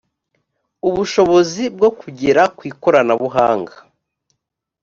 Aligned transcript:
ubushobozi 0.87 1.63
bwo 1.75 1.89
kugera 1.99 2.43
ku 2.55 2.61
ikoranabuhanga 2.71 3.73